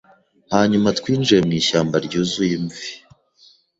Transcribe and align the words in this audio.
Hanyuma 0.53 0.89
twinjiye 0.97 1.39
mwishyamba 1.47 1.95
ryuzuye 2.05 2.53
imvi 2.59 2.87